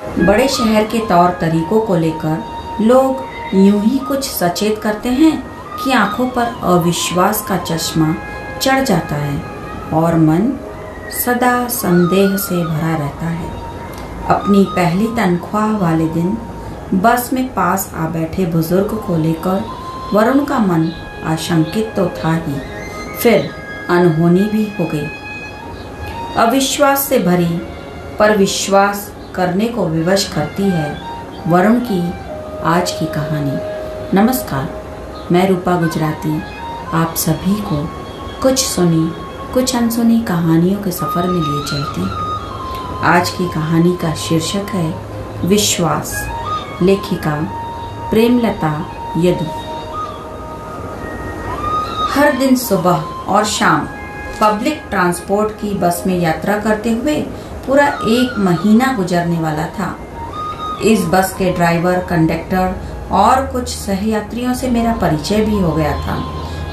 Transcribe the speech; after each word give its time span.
बड़े 0.00 0.46
शहर 0.48 0.84
के 0.84 0.98
तौर 0.98 1.30
तरीकों 1.30 1.80
को 1.80 1.96
लेकर 1.96 2.84
लोग 2.84 3.24
यूँ 3.54 3.82
ही 3.82 3.98
कुछ 3.98 4.24
सचेत 4.24 4.78
करते 4.78 5.08
हैं 5.08 5.32
कि 5.76 5.92
आँखों 5.92 6.28
पर 6.28 6.54
अविश्वास 6.64 7.40
का 7.48 7.56
चश्मा 7.58 8.14
चढ़ 8.62 8.84
जाता 8.84 9.16
है 9.16 9.40
और 9.92 10.14
मन 10.14 10.52
सदा 11.24 11.66
संदेह 11.68 12.36
से 12.36 12.62
भरा 12.64 12.96
रहता 12.96 13.26
है। 13.26 13.50
अपनी 14.28 14.64
पहली 14.70 15.06
तनख्वाह 15.06 15.76
वाले 15.78 16.08
दिन 16.08 16.36
बस 16.94 17.30
में 17.32 17.46
पास 17.54 17.90
आ 17.94 18.08
बैठे 18.08 18.46
बुज़ुर्ग 18.46 18.96
को 19.06 19.16
लेकर 19.16 19.64
वरुण 20.14 20.44
का 20.44 20.58
मन 20.58 20.88
आशंकित 21.24 21.92
तो 21.96 22.06
था 22.16 22.34
ही, 22.36 22.58
फिर 23.18 23.50
अनहोनी 23.90 24.44
भी 24.44 24.64
हो 24.78 24.84
गई। 24.84 25.06
अविश्वास 26.36 27.08
से 27.08 27.18
भरी 27.18 27.58
पर 28.18 28.36
विश्वास 28.36 29.10
करने 29.36 29.68
को 29.68 29.86
विवश 29.86 30.24
करती 30.28 30.62
है 30.62 31.00
वरुण 31.46 31.80
की 31.80 32.00
आज 32.62 32.90
की 32.90 33.06
कहानी। 33.06 34.16
नमस्कार, 34.16 34.68
मैं 35.32 35.48
रूपा 35.48 35.76
गुजराती। 35.76 36.42
आप 36.94 37.14
सभी 37.16 37.54
को 37.54 37.82
कुछ 38.42 38.64
सुनी, 38.66 39.10
कुछ 39.54 39.76
अनसुनी 39.76 40.20
कहानियों 40.20 40.82
के 40.82 40.90
सफ़र 40.90 41.26
में 41.26 41.40
लिए 41.40 41.64
चलती। 41.66 42.08
आज 43.06 43.30
की 43.30 43.48
कहानी 43.48 43.96
का 43.96 44.14
शीर्षक 44.14 44.70
है 44.70 44.88
विश्वास, 45.48 46.14
लेखिका 46.82 47.36
प्रेमलता 48.10 48.72
यदु। 49.18 49.50
हर 52.12 52.36
दिन 52.38 52.56
सुबह 52.56 53.04
और 53.28 53.44
शाम 53.44 53.88
पब्लिक 54.40 54.82
ट्रांसपोर्ट 54.90 55.52
की 55.52 55.74
बस 55.74 56.02
में 56.06 56.18
यात्रा 56.18 56.58
करते 56.58 56.90
हुए 56.90 57.26
पूरा 57.66 57.86
एक 57.86 58.38
महीना 58.38 58.92
गुजरने 58.92 59.38
वाला 59.40 59.66
था। 59.78 59.96
इस 60.84 61.04
बस 61.04 61.34
के 61.38 61.52
ड्राइवर, 61.52 61.98
कंडक्टर 61.98 62.74
और 63.12 63.46
कुछ 63.46 63.68
सहयात्रियों 63.68 64.54
से 64.54 64.70
मेरा 64.70 64.92
परिचय 64.92 65.44
भी 65.44 65.58
हो 65.58 65.72
गया 65.72 65.92
था, 66.00 66.16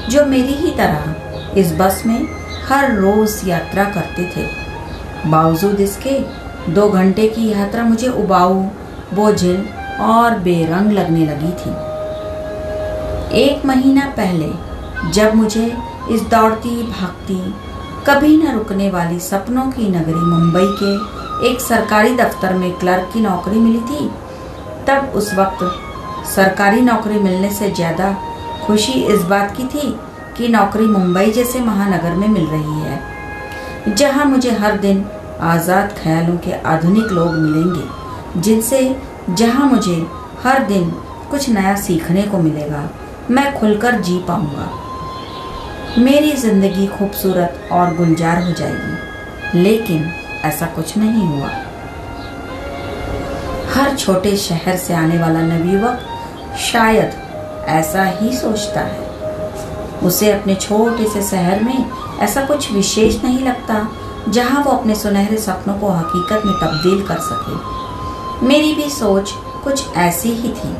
जो 0.08 0.24
मेरी 0.26 0.52
ही 0.52 0.70
तरह 0.70 1.60
इस 1.60 1.72
बस 1.72 2.02
में 2.06 2.28
हर 2.68 2.94
रोज 2.94 3.40
यात्रा 3.48 3.84
करते 3.84 4.24
थे। 4.36 4.46
बावजूद 5.30 5.80
इसके, 5.80 6.18
दो 6.72 6.88
घंटे 6.88 7.28
की 7.28 7.48
यात्रा 7.48 7.84
मुझे 7.84 8.08
उबाऊ, 8.08 8.62
बोझिल 9.14 9.68
और 10.00 10.38
बेरंग 10.38 10.92
लगने 10.92 11.26
लगी 11.26 11.52
थी। 11.60 11.70
एक 13.42 13.64
महीना 13.66 14.06
पहले, 14.16 14.50
जब 15.10 15.34
मुझे 15.34 15.66
इस 16.10 16.22
दौड़ती, 16.22 16.82
भागती 16.82 17.54
कभी 18.06 18.36
न 18.36 18.50
रुकने 18.54 18.88
वाली 18.90 19.18
सपनों 19.20 19.64
की 19.72 19.88
नगरी 19.90 20.14
मुंबई 20.14 20.66
के 20.80 21.48
एक 21.50 21.60
सरकारी 21.60 22.14
दफ्तर 22.16 22.54
में 22.54 22.72
क्लर्क 22.78 23.08
की 23.12 23.20
नौकरी 23.20 23.58
मिली 23.58 23.80
थी। 23.80 24.08
तब 24.86 25.12
उस 25.16 25.32
वक्त 25.34 25.64
सरकारी 26.26 26.80
नौकरी 26.80 27.18
मिलने 27.20 27.50
से 27.50 27.70
ज़्यादा 27.70 28.12
खुशी 28.66 28.92
इस 29.04 29.22
बात 29.24 29.56
की 29.56 29.64
थी 29.68 29.90
कि 30.36 30.48
नौकरी 30.48 30.86
मुंबई 30.88 31.32
जैसे 31.32 31.60
महानगर 31.60 32.14
में 32.14 32.28
मिल 32.28 32.46
रही 32.46 32.80
है, 32.80 33.00
जहाँ 33.88 34.24
मुझे 34.26 34.50
हर 34.52 34.78
दिन 34.78 35.04
आज़ाद 35.42 35.96
ख्यालों 35.98 36.36
के 36.38 36.52
आधुनिक 36.52 37.12
लोग 37.12 37.34
मिलेंगे, 37.34 38.40
जिनसे 38.40 38.96
जहाँ 39.30 39.70
मुझे 39.70 39.96
हर 40.42 40.64
दिन 40.66 40.90
कुछ 41.30 41.48
नया 41.50 41.74
सीखने 41.78 42.22
को 42.22 42.38
मिलेगा, 42.40 42.88
मैं 43.30 43.52
खुलकर 43.60 44.00
जी 44.00 44.18
पाऊँगा। 44.28 44.72
मेरी 45.98 46.32
ज़िंदगी 46.32 46.86
खूबसूरत 46.86 47.68
और 47.72 47.94
गुलजार 47.96 48.42
हो 48.42 48.52
जाएगी। 48.52 49.62
लेकिन 49.62 50.04
ऐसा 50.44 50.66
कुछ 50.66 50.96
नहीं 50.98 51.26
हुआ। 51.26 51.48
हर 53.74 53.96
छोटे 53.96 54.36
शहर 54.36 54.76
से 54.76 54.94
आने 54.94 55.18
वाला 55.18 55.40
नवयुवक 55.40 56.00
शायद 56.60 57.14
ऐसा 57.68 58.04
ही 58.10 58.32
सोचता 58.32 58.80
है। 58.80 60.00
उसे 60.02 60.32
अपने 60.32 60.54
छोटे 60.54 61.08
से 61.08 61.22
शहर 61.22 61.62
में 61.64 61.90
ऐसा 62.20 62.44
कुछ 62.46 62.70
विशेष 62.72 63.22
नहीं 63.24 63.38
लगता, 63.38 63.88
जहाँ 64.28 64.64
वो 64.64 64.70
अपने 64.70 64.94
सुनहरे 64.94 65.38
सपनों 65.38 65.78
को 65.78 65.88
हकीकत 65.88 66.46
में 66.46 66.54
तब्दील 66.54 67.06
कर 67.06 67.18
सके। 67.22 68.46
मेरी 68.46 68.74
भी 68.74 68.90
सोच 68.90 69.32
कुछ 69.64 69.96
ऐसी 69.96 70.28
ही 70.28 70.48
थी, 70.48 70.76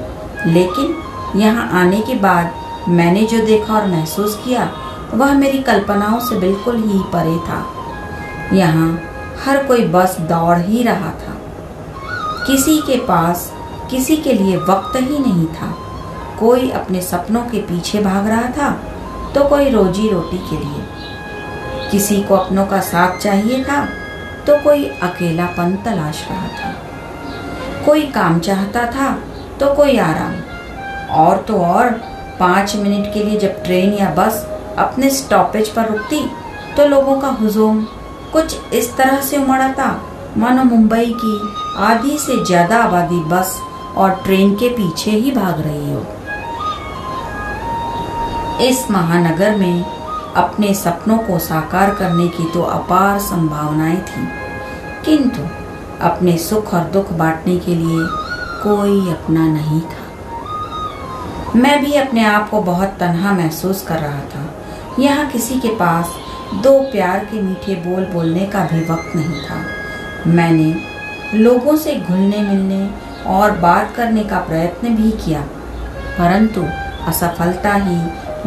लेकिन 0.52 1.40
यहाँ 1.40 1.70
आने 1.80 2.00
के 2.00 2.14
बाद 2.14 2.88
मैंने 2.88 3.26
जो 3.26 3.44
देखा 3.46 3.74
और 3.74 3.86
महसूस 3.86 4.40
किया 4.44 4.72
वह 5.14 5.32
मेरी 5.34 5.58
कल्पनाओं 5.58 6.18
से 6.20 6.36
बिल्कुल 6.36 6.76
ही 6.76 6.98
परे 7.12 7.36
था। 7.48 7.64
यहाँ 8.52 8.88
हर 9.44 9.62
कोई 9.66 9.84
बस 9.88 10.16
दौड़ 10.20 10.58
ही 10.58 10.82
रहा 10.82 11.10
था। 11.10 11.34
किसी 12.46 12.76
के 12.78 12.96
पास, 12.96 13.52
किसी 13.90 14.16
के 14.16 14.32
लिए 14.32 14.56
वक्त 14.56 14.96
ही 14.96 15.18
नहीं 15.18 15.46
था। 15.46 15.74
कोई 16.40 16.70
अपने 16.70 17.00
सपनों 17.00 17.42
के 17.42 17.58
पीछे 17.60 18.00
भाग 18.00 18.26
रहा 18.26 18.48
था 18.50 18.70
तो 19.34 19.44
कोई 19.48 19.70
रोजी 19.70 20.08
रोटी 20.08 20.38
के 20.38 20.56
लिए। 20.56 20.82
किसी 21.90 22.22
को 22.22 22.36
अपनों 22.36 22.66
का 22.66 22.80
साथ 22.80 23.18
चाहिए 23.18 23.64
था 23.64 23.84
तो 24.46 24.56
कोई 24.62 24.84
अकेलापन 25.02 25.76
तलाश 25.76 26.26
रहा 26.30 26.48
था। 26.48 26.72
कोई 27.84 28.06
काम 28.06 28.38
चाहता 28.40 28.86
था 28.86 29.10
तो 29.60 29.74
कोई 29.74 29.96
आराम। 29.98 30.34
और 31.16 31.36
तो 31.38 31.58
और, 31.58 31.90
पाँच 32.40 32.76
मिनट 32.76 33.12
के 33.14 33.24
लिए 33.24 33.38
जब 33.38 33.62
ट्रेन 33.64 33.92
या 33.92 34.10
बस 34.10 34.46
अपने 34.78 35.10
स्टॉपेज 35.10 35.68
पर 35.68 35.88
रुकती 35.88 36.20
तो 36.76 36.86
लोगों 36.88 37.20
का 37.20 37.28
हुजूम 37.40 37.84
कुछ 38.32 38.72
इस 38.74 38.96
तरह 38.96 39.20
से 39.20 39.36
उमड़ 39.36 39.60
आता। 39.62 39.88
मानो 40.38 40.64
मुंबई 40.64 41.14
की 41.16 41.38
आधी 41.84 42.18
से 42.18 42.44
ज़्यादा 42.44 42.76
आबादी 42.78 43.20
बस 43.30 43.58
और 43.96 44.10
ट्रेन 44.24 44.54
के 44.54 44.68
पीछे 44.68 45.10
ही 45.10 45.30
भाग 45.30 45.60
रही 45.60 45.92
हो। 45.92 46.00
इस 48.60 48.90
महानगर 48.90 49.56
में 49.56 49.84
अपने 50.36 50.72
सपनों 50.74 51.18
को 51.18 51.38
साकार 51.38 51.94
करने 51.94 52.28
की 52.28 52.50
तो 52.52 52.62
अपार 52.62 53.18
संभावनाएँ 53.20 54.00
थी। 54.02 54.26
किंतु 55.04 55.42
अपने 56.02 56.36
सुख 56.38 56.74
और 56.74 56.84
दुख 56.90 57.12
बांटने 57.12 57.56
के 57.58 57.74
लिए 57.74 58.06
कोई 58.62 59.00
अपना 59.12 59.46
नहीं 59.48 59.80
था। 59.82 60.02
मैं 61.56 61.80
भी 61.84 61.94
अपने 61.96 62.24
आप 62.24 62.48
को 62.50 62.60
बहुत 62.62 62.96
तनहा 63.00 63.32
महसूस 63.32 63.82
कर 63.82 63.98
रहा 63.98 64.20
था। 64.26 64.43
यहाँ 64.98 65.30
किसी 65.30 65.58
के 65.60 65.68
पास 65.76 66.14
दो 66.62 66.78
प्यार 66.90 67.24
के 67.24 67.40
मीठे 67.42 67.74
बोल 67.84 68.04
बोलने 68.04 68.46
का 68.46 68.64
भी 68.64 68.80
वक्त 68.84 69.16
नहीं 69.16 69.40
था। 69.42 69.56
मैंने 70.26 70.74
लोगों 71.34 71.76
से 71.76 71.94
घुलने 71.96 72.42
मिलने 72.42 72.88
और 73.28 73.50
बात 73.58 73.94
करने 73.96 74.24
का 74.24 74.38
प्रयत्न 74.40 74.94
भी 74.96 75.10
किया, 75.24 75.40
परंतु 76.18 76.60
असफलता 77.08 77.74
ही 77.74 77.96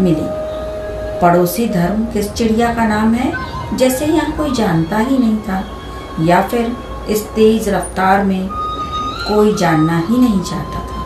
मिली। 0.03 0.28
पड़ोसी 1.22 1.68
धर्म 1.69 2.06
किस 2.06 2.31
चिड़िया 2.34 2.74
का 2.74 2.86
नाम 2.88 3.13
है, 3.13 3.31
जैसे 3.78 4.06
यहाँ 4.06 4.31
कोई 4.38 4.52
जानता 4.52 4.97
ही 4.97 5.18
नहीं 5.18 5.38
था, 5.40 5.63
या 6.22 6.41
फिर 6.47 6.75
इस 7.09 7.24
तेज 7.25 7.69
रफ्तार 7.69 8.24
में 8.24 8.47
कोई 8.50 9.56
जानना 9.56 9.97
ही 10.00 10.18
नहीं 10.18 10.41
चाहता 10.41 10.80
था। 10.81 11.02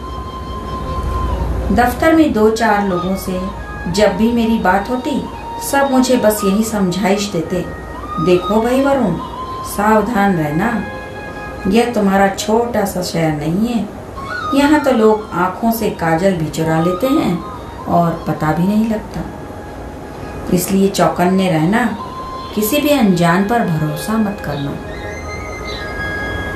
दफ्तर 1.75 2.16
में 2.16 2.31
दो 2.34 2.50
चार 2.51 2.88
लोगों 2.88 3.16
से 3.16 3.40
जब 3.88 4.18
भी 4.18 4.31
मेरी 4.31 4.59
बात 4.59 4.90
होती, 4.90 5.24
सब 5.72 5.92
मुझे 5.92 6.18
बस 6.18 6.42
यही 6.44 6.64
समझाइश 6.64 7.25
देते। 7.25 7.66
देखो 8.25 8.62
भाई 8.62 8.81
वरुण, 8.81 9.16
सावधान 9.64 10.36
रहना। 10.36 10.84
यह 11.68 11.94
तुम्हारा 11.94 12.28
छोटा 12.28 12.86
सा 12.86 13.02
शहर 13.02 13.31
नहीं 13.31 13.68
है। 13.68 13.90
यहाँ 14.56 14.80
तो 14.80 14.92
लोग 14.92 15.30
आँखों 15.34 15.72
से 15.72 15.90
काजल 15.90 16.34
भी 16.34 16.50
चुरा 16.50 16.81
लेते 16.81 17.08
हैं 17.08 17.44
और 17.86 18.25
पता 18.28 18.52
भी 18.52 18.68
नहीं 18.68 18.90
लगता। 18.90 19.22
इसलिए 20.53 20.88
चौकन्ने 20.88 21.52
रहना, 21.52 21.98
किसी 22.56 22.81
भी 22.81 22.90
अनजान 22.90 23.44
पर 23.44 23.59
भरोसा 23.59 24.18
मत 24.18 24.38
करना। 24.46 24.75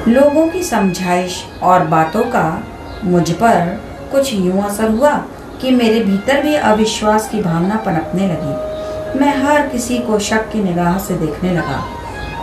लोगों 0.08 0.48
की 0.48 0.64
समझाइश 0.64 1.46
और 1.64 1.80
बातों 1.80 2.24
का 2.24 2.64
मुझ 3.04 3.32
पर 3.32 3.82
कुछ 4.12 4.34
यूँ 4.34 4.64
असर 4.64 4.92
हुआ 4.92 5.24
कि 5.62 5.72
मेरे 5.72 6.00
भीतर 6.04 6.42
भी 6.42 6.54
अविश्वास 6.56 7.30
की 7.30 7.42
भावना 7.42 7.76
पनपने 7.76 8.28
लगी। 8.28 9.20
मैं 9.20 9.36
हर 9.38 9.68
किसी 9.68 9.98
को 9.98 10.20
शक 10.20 10.50
की 10.52 10.64
निगाह 10.64 10.98
से 10.98 11.14
देखने 11.18 11.54
लगा 11.54 11.84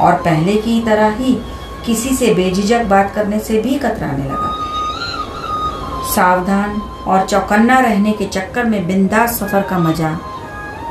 और 0.00 0.14
पहले 0.14 0.54
की 0.56 0.80
तरह 0.80 1.16
ही 1.16 1.34
किसी 1.86 2.14
से 2.16 2.34
बेझिझक 2.34 2.84
बात 2.84 3.14
करने 3.14 3.38
से 3.38 3.60
भी 3.62 3.78
कतराने 3.78 4.24
लगा। 4.24 4.50
सावधान 6.14 6.80
और 7.06 7.26
चौकन्ना 7.26 7.78
रहने 7.80 8.12
के 8.12 8.26
चक्कर 8.26 8.64
में 8.64 8.86
बिंदास 8.86 9.38
सफ़र 9.38 9.62
का 9.62 9.78
मज़ा 9.78 10.18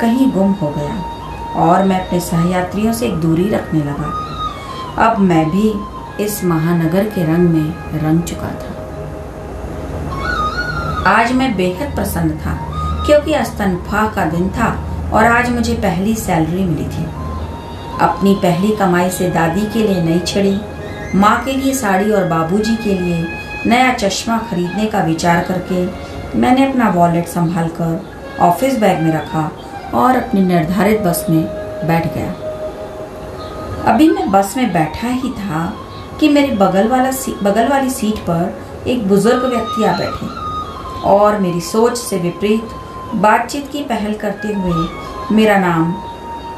कहीं 0.01 0.31
गुम 0.31 0.51
हो 0.51 0.69
गया 0.69 1.63
और 1.63 1.83
मैं 1.83 1.99
अपने 2.05 2.19
सहयात्रियों 2.19 2.93
से 2.93 3.05
एक 3.07 3.15
दूरी 3.15 3.49
रखने 3.49 3.79
लगा। 3.79 5.05
अब 5.05 5.19
मैं 5.19 5.49
भी 5.49 5.73
इस 6.23 6.43
महानगर 6.43 7.03
के 7.05 7.23
रंग 7.23 7.49
में 7.49 7.99
रंग 8.03 8.21
चुका 8.23 8.47
था। 8.47 8.80
आज 11.07 11.31
मैं 11.31 11.55
बेहद 11.57 11.93
प्रसन्न 11.95 12.37
था, 12.37 12.53
क्योंकि 13.05 13.33
अस्तनफा 13.33 14.05
का 14.15 14.25
दिन 14.25 14.49
था 14.49 14.67
और 15.13 15.25
आज 15.25 15.49
मुझे 15.49 15.73
पहली 15.75 16.13
सैलरी 16.15 16.63
मिली 16.63 16.83
थी। 16.87 17.05
अपनी 18.01 18.33
पहली 18.35 18.75
कमाई 18.75 19.09
से 19.09 19.29
दादी 19.29 19.65
के 19.73 19.87
लिए 19.87 20.03
नई 20.03 20.19
छड़ी, 20.19 20.59
माँ 21.15 21.43
के 21.45 21.53
लिए 21.53 21.73
साड़ी 21.73 22.11
और 22.11 22.27
बाबूजी 22.27 22.75
के 22.75 22.97
लिए 22.97 23.25
नया 23.65 23.93
चश्मा 23.93 24.37
खरीदने 24.49 24.85
का 24.85 25.01
विचार 25.03 25.43
करके 25.43 26.37
मैंने 26.39 26.69
अपना 26.69 26.89
वॉलेट 26.89 27.27
संभाल 27.27 27.67
कर 27.79 27.99
ऑफ़िस 28.41 28.77
बैग 28.79 29.01
में 29.01 29.11
रखा 29.13 29.49
और 29.93 30.15
अपनी 30.15 30.41
निर्धारित 30.43 31.01
बस 31.01 31.25
में 31.29 31.43
बैठ 31.87 32.13
गया। 32.15 32.31
अभी 33.93 34.09
मैं 34.09 34.29
बस 34.31 34.53
में 34.57 34.71
बैठा 34.73 35.07
ही 35.07 35.31
था 35.31 35.65
कि 36.19 36.29
मेरे 36.29 36.55
बगल 36.57 36.87
वाला 36.87 37.11
बगल 37.43 37.67
वाली 37.67 37.89
सीट 37.89 38.19
पर 38.29 38.53
एक 38.87 39.07
बुज़ुर्ग 39.07 39.45
व्यक्ति 39.45 39.83
आ 39.83 39.97
बैठे। 39.97 40.40
और 41.03 41.39
मेरी 41.39 41.61
सोच 41.61 41.97
से 41.97 42.17
विपरीत 42.17 42.69
बातचीत 43.15 43.69
की 43.71 43.83
पहल 43.83 44.13
करते 44.13 44.53
हुए, 44.53 44.87
मेरा 45.31 45.57
नाम, 45.57 45.93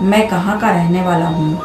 मैं 0.01 0.27
कहाँ 0.29 0.59
का 0.59 0.69
रहने 0.69 1.01
वाला 1.01 1.27
हूँ, 1.27 1.57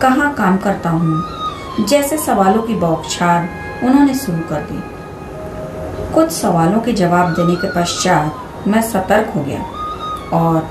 कहाँ 0.00 0.32
काम 0.34 0.56
करता 0.56 0.90
हूँ, 0.90 1.86
जैसे 1.86 2.18
सवालों 2.18 2.62
की 2.62 2.74
बौछार 2.74 3.48
उन्होंने 3.84 4.14
शुरू 4.14 4.38
कर 4.48 4.60
दी। 4.62 6.14
कुछ 6.14 6.30
सवालों 6.30 6.80
के 6.80 6.92
जवाब 6.92 7.32
देने 7.34 7.54
के 7.56 7.70
पश्चात 7.72 8.66
मैं 8.68 8.82
सतर्क 8.82 9.32
हो 9.36 9.42
गया 9.42 9.62
और 10.32 10.68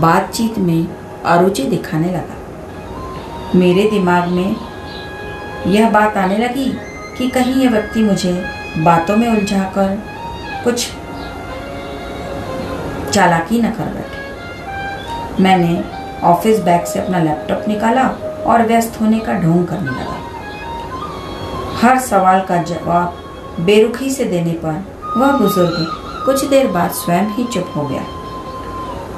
बातचीत 0.00 0.58
में 0.58 0.86
अरुचि 1.26 1.62
दिखाने 1.62 2.10
लगा। 2.12 3.58
मेरे 3.58 3.88
दिमाग 3.90 4.28
में 4.28 4.56
यह 5.66 5.90
बात 5.90 6.16
आने 6.16 6.38
लगी 6.38 6.70
कि 7.18 7.28
कहीं 7.28 7.54
यह 7.54 7.70
व्यक्ति 7.70 8.02
मुझे 8.02 8.32
बातों 8.78 9.16
में 9.16 9.28
उलझाकर 9.28 9.96
कुछ 10.64 10.88
चालाकी 13.12 13.60
न 13.62 13.70
कर 13.70 13.84
बैठे। 13.84 15.42
मैंने 15.42 15.82
ऑफ़िस 16.26 16.60
बैग 16.60 16.84
से 16.84 16.98
अपना 17.00 17.18
लैपटॉप 17.18 17.64
निकाला 17.68 18.08
और 18.46 18.62
व्यस्त 18.62 19.00
होने 19.00 19.18
का 19.18 19.34
ढोंग 19.34 19.66
करने 19.66 19.90
लगा। 19.90 20.16
हर 21.80 21.98
सवाल 22.00 22.40
का 22.40 22.56
जवाब 22.62 23.06
बेरुखी 23.60 24.10
से 24.10 24.24
देने 24.24 24.52
पर 24.64 24.84
वह 25.16 25.38
बुज़ुर्ग 25.38 25.76
कुछ 26.24 26.44
देर 26.44 26.66
बाद 26.68 26.90
स्वयं 26.90 27.26
ही 27.34 27.44
चुप 27.44 27.72
हो 27.76 27.82
गया। 27.82 28.02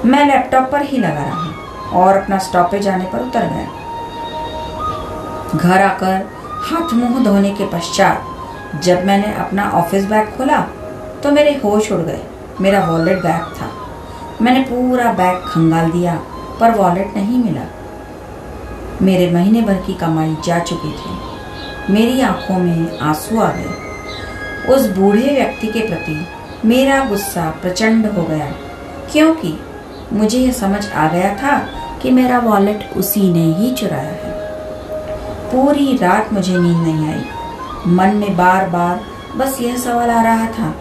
मैं 0.04 0.24
लैपटॉप 0.26 0.68
पर 0.72 0.82
ही 0.82 0.98
लगा 0.98 1.24
रहा 1.24 2.00
और 2.00 2.16
अपना 2.16 2.38
स्टॉपेज 2.38 2.88
आने 2.88 3.04
पर 3.04 3.18
उतर 3.18 3.46
गया। 3.46 3.68
घर 5.56 5.82
आकर 5.82 6.28
हाथ 6.64 6.92
मुँह 6.94 7.24
धोने 7.24 7.50
के 7.50 7.64
पश्चात 7.66 8.82
जब 8.84 9.04
मैंने 9.04 9.34
अपना 9.36 9.70
ऑफ़िस 9.74 10.04
बैग 10.04 10.26
खोला 10.36 10.58
तो 11.22 11.30
मेरे 11.30 11.60
होश 11.64 11.92
उड़ 11.92 12.00
गए। 12.00 12.20
मेरा 12.60 12.84
वॉलेट 12.84 13.20
गायब 13.20 13.54
था। 13.60 13.70
मैंने 14.42 14.60
पूरा 14.60 15.12
बैग 15.12 15.36
खंगाल 15.36 15.90
दिया, 15.90 16.14
पर 16.60 16.70
वॉलेट 16.70 17.16
नहीं 17.16 17.38
मिला। 17.44 17.62
मेरे 19.02 19.30
महीने 19.30 19.60
भर 19.60 19.74
की 19.74 19.94
कमाई 19.94 20.36
जा 20.44 20.58
चुकी 20.58 20.92
थी। 20.92 21.92
मेरी 21.92 22.20
आँखों 22.20 22.58
में 22.58 22.98
आँसू 22.98 23.40
आ 23.40 23.50
गए। 23.52 24.72
उस 24.72 24.86
बूढ़े 24.90 25.34
व्यक्ति 25.34 25.66
के 25.66 25.80
प्रति 25.80 26.26
मेरा 26.64 27.04
गुस्सा 27.04 27.48
प्रचंड 27.62 28.06
हो 28.06 28.22
गया, 28.22 28.52
क्योंकि 29.12 29.58
मुझे 30.12 30.38
यह 30.38 30.52
समझ 30.52 30.92
आ 30.92 31.08
गया 31.08 31.34
था 31.34 31.58
कि 32.02 32.10
मेरा 32.10 32.38
वॉलेट 32.38 32.90
उसी 32.96 33.32
ने 33.32 33.44
ही 33.54 33.72
चुराया 33.74 34.02
है। 34.02 34.38
पूरी 35.52 35.96
रात 35.96 36.32
मुझे 36.32 36.58
नींद 36.58 36.76
नहीं 36.76 37.08
आई। 37.08 37.24
मन 37.86 38.16
में 38.16 38.36
बार 38.36 38.68
बार 38.68 39.00
बस 39.36 39.60
यह 39.60 39.76
सवाल 39.76 40.10
आ 40.10 40.22
रहा 40.22 40.46
था 40.46 40.74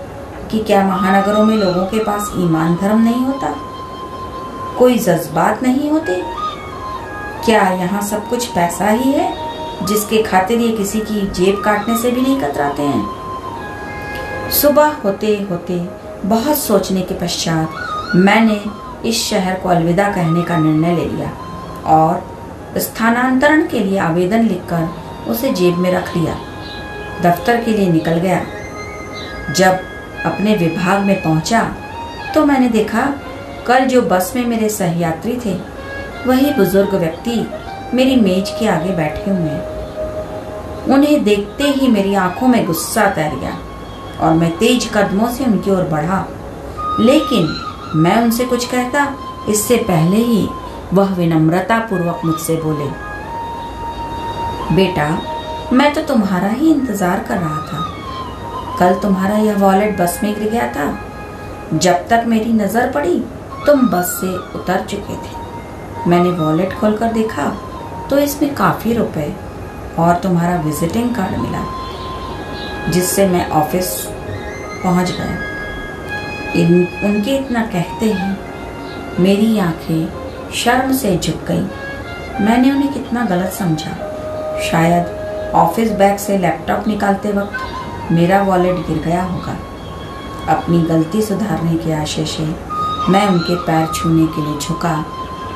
कि 0.52 0.60
क्या 0.60 0.84
महानगरों 0.84 1.46
में 1.46 1.56
लोगों 1.58 1.86
के 1.86 2.00
पास 2.00 2.32
ईमान 2.38 2.76
धर्म 2.76 3.02
नहीं 3.02 3.26
होता? 3.26 3.56
कोई 4.80 4.98
जज्बात 4.98 5.64
नहीं 5.64 5.92
होते? 5.92 6.22
क्या 7.46 7.70
यहाँ 7.70 8.02
सब 8.02 8.30
कुछ 8.30 8.46
पैसा 8.46 8.90
ही 8.90 9.12
है, 9.12 9.34
जिसके 9.86 10.22
खातिर 10.24 10.60
ये 10.60 10.78
किसी 10.78 11.00
की 11.00 11.22
जेब 11.28 11.62
काटने 11.66 11.98
से 11.98 12.12
भी 12.12 12.22
नहीं 12.22 12.42
कतराते 12.42 12.82
हैं? 12.82 13.20
सुबह 14.52 14.88
होते 14.88 15.48
होते 15.52 15.90
बहुत 16.26 16.58
सोचने 16.58 17.02
के 17.02 17.16
पश्चात 17.16 17.70
मैंने 18.16 18.62
इस 19.10 19.30
शहर 19.30 19.54
को 19.54 19.70
अलविदा 19.70 20.08
कहने 20.10 20.42
का 20.42 20.58
निर्णय 20.58 20.96
ले 20.96 21.06
लिया 21.06 21.32
और 21.86 22.24
स्थानांतरण 22.80 23.68
के 23.68 23.80
लिए 23.80 24.00
आवेदन 24.00 24.44
लिखकर 24.44 24.90
उसे 25.28 25.52
जेब 25.52 25.78
में 25.78 25.92
रख 25.92 26.18
लिया। 26.18 26.36
दफ्तर 27.22 27.64
के 27.64 27.72
लिए 27.72 27.90
निकल 27.90 28.12
गया। 28.12 28.42
जब 29.54 29.80
अपने 30.26 30.56
विभाग 30.58 31.06
में 31.06 31.22
पहुँचा 31.24 31.62
तो 32.34 32.46
मैंने 32.46 32.70
देखा, 32.70 33.06
कल 33.68 33.86
जो 33.86 34.02
बस 34.02 34.32
में 34.36 34.46
मेरे 34.46 34.70
सहयात्री 34.70 35.36
थे, 35.46 35.54
वही 36.28 36.54
बुज़ुर्ग 36.54 36.96
व्यक्ति 36.96 37.46
मेरी 37.94 38.16
मेज 38.18 38.50
के 38.60 38.68
आगे 38.68 38.96
बैठे 38.96 39.32
हुए 39.32 40.94
उन्हें 40.94 41.24
देखते 41.24 41.64
ही 41.70 41.88
मेरी 41.88 42.14
आँखों 42.16 42.48
में 42.48 42.66
गुस्सा 42.66 43.10
तैर 43.12 43.36
गया 43.36 43.58
और 44.20 44.34
मैं 44.34 44.52
तेज 44.58 44.90
कदमों 44.94 45.30
से 45.34 45.46
उनकी 45.46 45.72
ओर 45.72 45.84
बढ़ा। 45.86 46.26
लेकिन 47.00 47.48
मैं 47.96 48.16
उनसे 48.22 48.46
कुछ 48.46 48.66
कहता, 48.66 49.08
इससे 49.50 49.78
पहले 49.84 50.18
ही 50.18 50.48
वह 50.94 51.14
विनम्रता 51.16 51.80
पूर्वक 51.80 52.22
मुझसे 52.26 52.56
बोले, 52.56 52.90
बेटा, 54.76 55.10
मैं 55.74 55.94
तो 55.94 56.02
तुम्हारा 56.04 56.50
ही 56.50 56.72
इंतज़ार 56.72 57.24
कर 57.24 57.38
रहा 57.38 57.60
था। 57.64 57.79
कल 58.80 58.94
तुम्हारा 58.94 59.38
यह 59.38 59.58
वॉलेट 59.58 59.98
बस 59.98 60.20
में 60.24 60.34
गिर 60.36 60.50
गया 60.50 60.68
था। 60.74 60.88
जब 61.76 62.08
तक 62.10 62.24
मेरी 62.28 62.54
नज़र 62.54 62.92
पड़ी, 62.92 63.20
तुम 63.66 63.88
बस 63.90 64.18
से 64.22 64.36
उतर 64.58 64.86
चुके 64.86 65.16
थे। 65.16 66.10
मैंने 66.10 66.30
वॉलेट 66.38 66.74
खोलकर 66.74 67.12
देखा 67.14 67.48
तो 68.10 68.18
इसमें 68.20 68.54
काफ़ी 68.56 68.94
रुपए 68.94 69.34
और 70.00 70.16
तुम्हारा 70.16 70.56
विजिटिंग 70.62 71.14
कार्ड 71.16 71.38
मिला, 71.38 71.64
जिससे 72.92 73.28
मैं 73.28 73.50
ऑफ़िस 73.52 73.90
पहुँच 74.84 75.12
गया। 75.12 75.38
इन, 76.56 76.88
उनके 77.06 77.36
इतना 77.38 77.62
कहते 77.66 78.12
हैं, 78.12 78.38
मेरी 79.20 79.58
आँखें 79.60 80.52
शर्म 80.56 80.92
से 80.94 81.18
झुक 81.18 81.44
गई। 81.48 82.46
मैंने 82.46 82.72
उन्हें 82.72 82.94
कितना 82.94 83.26
गलत 83.26 83.52
समझा। 83.54 83.92
शायद 84.62 85.52
ऑफ़िस 85.56 85.92
बैग 85.92 86.18
से 86.18 86.38
लैपटॉप 86.38 86.88
निकालते 86.88 87.32
वक्त 87.32 87.79
मेरा 88.12 88.42
वॉलेट 88.44 88.76
गिर 88.88 88.98
गया 89.06 89.24
होगा। 89.24 89.56
अपनी 90.50 90.82
गलती 90.84 91.22
सुधारने 91.22 91.76
के 91.78 91.94
आशय 91.94 92.26
से 92.28 92.44
मैं 93.10 93.26
उनके 93.28 93.56
पैर 93.66 93.86
छूने 93.94 94.26
के 94.28 94.42
लिए 94.42 94.58
झुका 94.60 94.94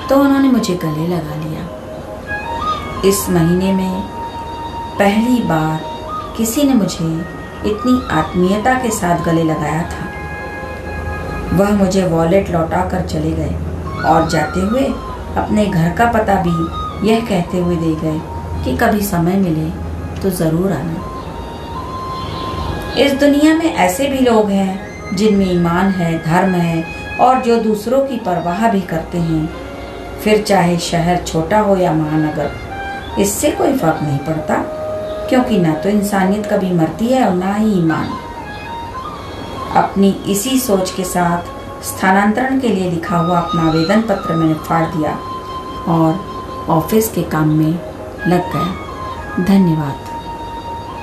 तो 0.09 0.19
उन्होंने 0.21 0.47
मुझे 0.47 0.73
गले 0.75 1.07
लगा 1.07 1.35
लिया। 1.35 1.67
इस 3.09 3.29
महीने 3.29 3.71
में 3.73 4.01
पहली 4.99 5.39
बार 5.43 5.79
किसी 6.37 6.63
ने 6.63 6.73
मुझे 6.73 7.05
इतनी 7.65 8.01
आत्मीयता 8.11 8.73
के 8.81 8.89
साथ 8.91 9.23
गले 9.25 9.43
लगाया 9.43 9.81
था। 9.83 10.11
वह 11.57 11.73
मुझे 11.77 12.03
वॉलेट 12.09 12.49
लौटा 12.49 12.81
कर 12.89 13.07
चले 13.07 13.31
गए 13.31 13.55
और 14.05 14.29
जाते 14.29 14.61
हुए 14.61 14.85
अपने 15.37 15.65
घर 15.65 15.89
का 15.89 16.05
पता 16.11 16.35
भी 16.43 17.09
यह 17.09 17.25
कहते 17.25 17.57
हुए 17.57 17.75
दे 17.75 17.95
गए 17.95 18.19
कि 18.63 18.75
कभी 18.77 19.01
समय 19.03 19.37
मिले 19.37 19.69
तो 20.21 20.29
ज़रूर 20.31 20.71
आना। 20.71 21.11
इस 22.97 23.13
दुनिया 23.13 23.53
में 23.53 23.73
ऐसे 23.73 24.07
भी 24.07 24.19
लोग 24.19 24.49
हैं 24.49 25.15
जिनमें 25.15 25.45
ईमान 25.45 25.89
है, 25.91 26.17
धर्म 26.25 26.51
है 26.51 26.83
और 27.19 27.41
जो 27.41 27.57
दूसरों 27.59 28.05
की 28.05 28.17
परवाह 28.17 28.67
भी 28.71 28.81
करते 28.81 29.17
हैं। 29.19 30.19
फिर 30.23 30.41
चाहे 30.43 30.77
शहर 30.79 31.23
छोटा 31.23 31.59
हो 31.59 31.75
या 31.77 31.93
महानगर, 31.93 32.51
इससे 33.21 33.51
कोई 33.51 33.73
फ़र्क 33.77 33.99
नहीं 34.03 34.17
पड़ता, 34.17 34.55
क्योंकि 35.29 35.57
ना 35.57 35.73
तो 35.73 35.89
इंसानियत 35.89 36.45
कभी 36.45 36.71
मरती 36.71 37.07
है 37.07 37.25
और 37.25 37.33
ना 37.35 37.53
ही 37.55 37.71
ईमान। 37.71 38.07
अपनी 39.77 40.09
इसी 40.27 40.59
सोच 40.59 40.91
के 40.91 41.03
साथ 41.03 41.83
स्थानांतरण 41.83 42.59
के 42.59 42.67
लिए 42.67 42.89
लिखा 42.91 43.17
हुआ 43.17 43.39
अपना 43.39 43.67
आवेदन 43.69 44.01
पत्र 44.01 44.35
मैंने 44.35 44.53
फाड़ 44.61 44.85
दिया 44.87 45.17
और 45.93 46.65
ऑफ़िस 46.69 47.09
के 47.09 47.23
काम 47.29 47.49
में 47.49 47.73
लग 48.27 48.51
गया। 48.53 49.45
धन्यवाद। 49.45 50.02